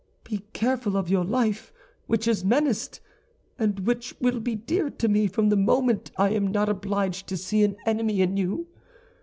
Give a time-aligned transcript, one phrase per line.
[0.23, 1.71] "Be careful of your life,
[2.07, 3.01] which is menaced,
[3.59, 7.37] and which will be dear to me from the moment I am not obliged to
[7.37, 8.65] see an enemy in you.